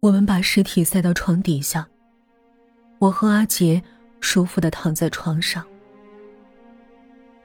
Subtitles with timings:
[0.00, 1.86] 我们把尸体塞到床底下。
[2.98, 3.82] 我和阿杰
[4.20, 5.64] 舒服的躺在床上。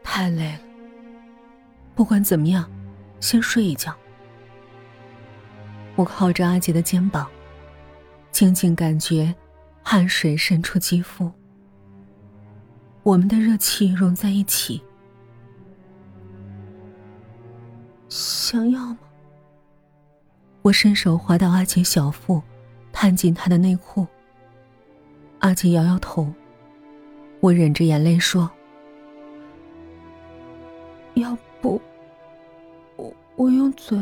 [0.03, 0.59] 太累了。
[1.95, 2.69] 不管怎么样，
[3.19, 3.95] 先睡一觉。
[5.95, 7.29] 我靠着阿杰的肩膀，
[8.31, 9.33] 静静感觉
[9.83, 11.31] 汗水渗出肌肤，
[13.03, 14.81] 我们的热气融在一起。
[18.09, 18.97] 想要吗？
[20.63, 22.41] 我伸手滑到阿杰小腹，
[22.93, 24.07] 探进他的内裤。
[25.39, 26.33] 阿杰摇摇头，
[27.41, 28.49] 我忍着眼泪说
[31.15, 31.81] ：“要不，
[32.95, 33.99] 我我用嘴。”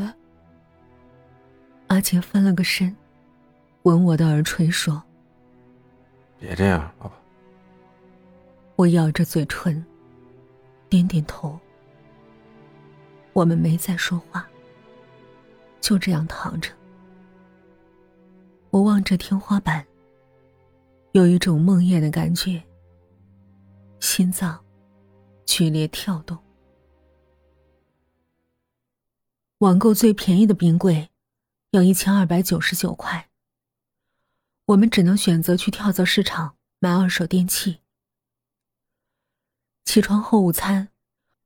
[1.88, 2.96] 阿杰翻了个身，
[3.82, 5.02] 吻我的耳垂说
[6.38, 7.16] ：“别这样，爸爸。”
[8.78, 9.84] 我咬着嘴唇，
[10.90, 11.60] 点点头。
[13.34, 14.48] 我们没再说话，
[15.82, 16.72] 就这样躺着。
[18.70, 19.86] 我望着天花板。
[21.14, 22.64] 有一种梦魇的感觉，
[24.00, 24.64] 心脏
[25.46, 26.38] 剧烈跳动。
[29.58, 31.10] 网购最便宜的冰柜
[31.72, 33.30] 要一千二百九十九块，
[34.68, 37.82] 我们只能选择去跳蚤市场买二手电器。
[39.84, 40.88] 起床后午餐，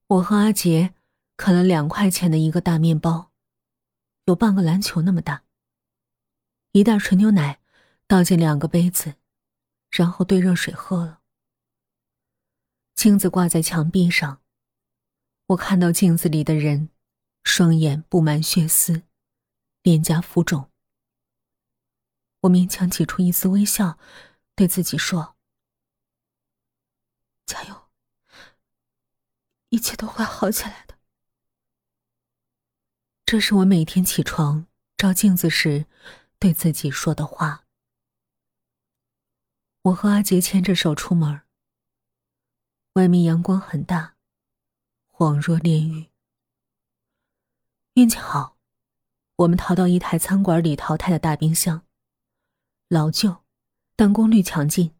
[0.05, 0.94] 我和阿杰
[1.36, 3.31] 啃了两块钱的一个大面包，
[4.26, 5.44] 有半个篮球那么大。
[6.72, 7.59] 一袋纯牛奶
[8.06, 9.16] 倒进两个杯子。
[9.92, 11.22] 然后兑热水喝了。
[12.95, 14.42] 镜子挂在墙壁上，
[15.45, 16.90] 我看到镜子里的人，
[17.45, 19.04] 双眼布满血丝，
[19.84, 20.70] 脸颊浮肿。
[22.42, 23.98] 我勉强挤出一丝微笑，
[24.54, 25.38] 对自己说
[27.48, 27.88] ：“加油，
[29.70, 30.84] 一切都会好起来。”
[33.28, 35.88] 这是我每天起床照镜子时
[36.38, 37.66] 对自己说的话。
[39.82, 41.42] 我和阿杰牵着手出门。
[42.94, 44.16] 外面阳光很大，
[45.11, 46.11] 恍若炼狱。
[47.95, 48.58] 运气好，
[49.38, 51.83] 我们逃到一台餐馆里淘汰的大冰箱，
[52.88, 53.44] 老旧，
[53.95, 54.94] 但功率强劲。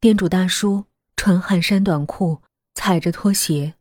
[0.00, 0.84] 店主大叔
[1.16, 2.42] 穿汗衫短裤，
[2.74, 3.74] 踩着拖鞋，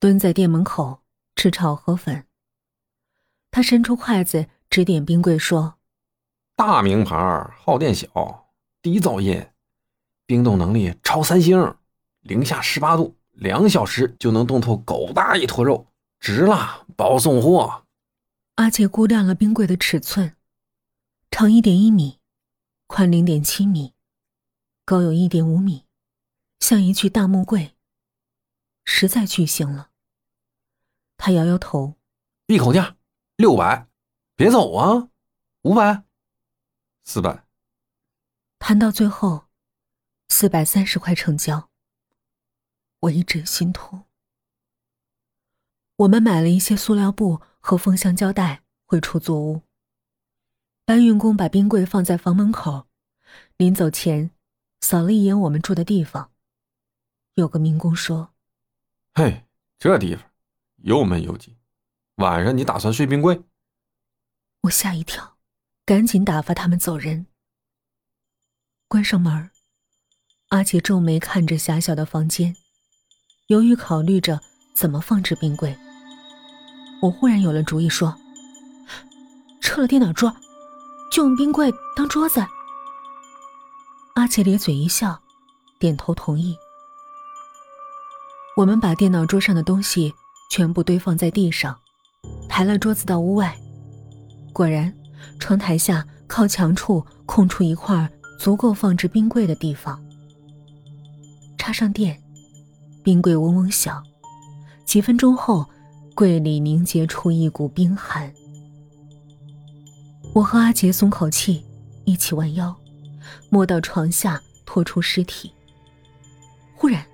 [0.00, 1.02] 蹲在店门口
[1.36, 2.26] 吃炒河粉。
[3.52, 5.78] 他伸出筷子指点冰柜说
[6.56, 7.14] ：“大名牌，
[7.60, 8.08] 耗电小。”
[8.82, 9.46] 低噪音，
[10.26, 11.76] 冰冻能力超三星，
[12.22, 15.86] 零下十八度，两小时就能冻透狗大一坨肉，
[16.18, 17.84] 值了，包送货。
[18.56, 20.34] 阿杰估量了冰柜的尺寸，
[21.30, 22.18] 长一点一米，
[22.88, 23.92] 宽零点七米，
[24.84, 25.84] 高有一点五米，
[26.58, 27.76] 像一具大木柜，
[28.84, 29.90] 实在巨型了。
[31.16, 31.94] 他摇摇头，
[32.46, 32.96] 闭口价
[33.42, 33.88] 六百，
[34.36, 35.08] 别走啊，
[35.62, 36.04] 五百，
[37.02, 37.44] 四百。
[38.60, 39.46] 谈到最后，
[40.28, 41.68] 四百三十块成交。
[43.00, 44.04] 我一阵心痛。
[45.96, 49.62] 我们买了一些塑料布和封箱胶带回出租屋。
[50.84, 52.86] 搬运工把冰柜放在房门口，
[53.56, 54.30] 临走前
[54.78, 56.30] 扫了一眼我们住的地方。
[57.34, 58.32] 有个民工说
[59.14, 59.48] ：“嘿，
[59.80, 60.30] 这地方
[60.76, 61.56] 又闷又挤，
[62.22, 63.42] 晚上你打算睡冰柜？”
[64.62, 65.36] 我吓一跳，
[65.84, 67.26] 赶紧打发他们走人。
[68.88, 69.50] 关上门
[70.48, 72.54] 阿杰皱眉看着狭小的房间，
[73.48, 74.40] 犹豫考虑着
[74.74, 75.76] 怎么放置冰柜。
[77.02, 78.16] 我忽然有了主意，说
[79.60, 80.36] ：“撤了电脑桌，
[81.10, 82.46] 就用冰柜当桌子。”
[84.14, 85.20] 阿杰咧嘴一笑，
[85.80, 86.56] 点头同意。
[88.56, 90.14] 我们把电脑桌上的东西
[90.50, 91.81] 全部堆放在地上，
[92.52, 93.56] 抬了桌子到屋外。
[94.52, 94.92] 果然，
[95.38, 98.06] 窗台下靠墙处空出一块。
[98.38, 100.04] 足够放置冰柜的地方。
[101.56, 102.20] 插上电，
[103.04, 104.04] 冰柜嗡嗡响。
[104.84, 105.64] 几分钟后，
[106.12, 108.34] 柜里凝结出一股冰寒。
[110.34, 111.64] 我和阿杰松口气，
[112.04, 112.76] 一起弯腰，
[113.48, 115.52] 摸到床下，拖出尸体。
[116.74, 117.06] 忽然，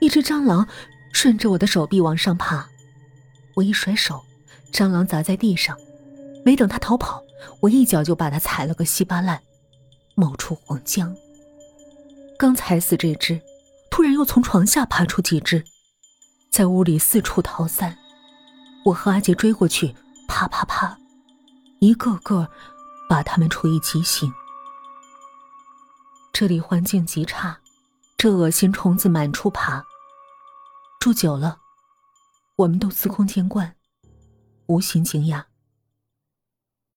[0.00, 0.66] 一只蟑螂
[1.12, 2.66] 顺着我的手臂往上爬，
[3.54, 4.20] 我一甩手，
[4.72, 5.76] 蟑螂砸在地上。
[6.44, 7.22] 没等它逃跑，
[7.60, 9.42] 我一脚就把它踩了个稀巴烂。
[10.14, 11.14] 冒出黄浆。
[12.38, 13.40] 刚踩死这只，
[13.90, 15.64] 突然又从床下爬出几只，
[16.50, 17.98] 在屋里四处逃散。
[18.84, 19.94] 我和阿杰追过去，
[20.28, 20.98] 啪啪啪，
[21.80, 22.48] 一个个
[23.08, 24.32] 把他们处以极刑。
[26.32, 27.58] 这里环境极差，
[28.16, 29.84] 这恶心虫子满处爬。
[31.00, 31.58] 住久了，
[32.56, 33.74] 我们都司空见惯，
[34.66, 35.44] 无心惊讶。